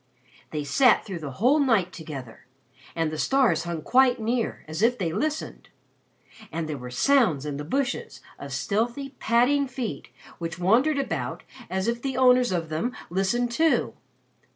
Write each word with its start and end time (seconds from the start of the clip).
"They 0.49 0.63
sat 0.63 1.05
through 1.05 1.19
the 1.19 1.33
whole 1.33 1.59
night 1.59 1.93
together. 1.93 2.47
And 2.95 3.11
the 3.11 3.19
stars 3.19 3.65
hung 3.65 3.83
quite 3.83 4.19
near, 4.19 4.65
as 4.67 4.81
if 4.81 4.97
they 4.97 5.13
listened. 5.13 5.69
And 6.51 6.67
there 6.67 6.79
were 6.79 6.89
sounds 6.89 7.45
in 7.45 7.57
the 7.57 7.63
bushes 7.63 8.19
of 8.39 8.51
stealthy, 8.51 9.09
padding 9.19 9.67
feet 9.67 10.07
which 10.39 10.57
wandered 10.57 10.97
about 10.97 11.43
as 11.69 11.87
if 11.87 12.01
the 12.01 12.17
owners 12.17 12.51
of 12.51 12.69
them 12.69 12.95
listened 13.11 13.51
too. 13.51 13.93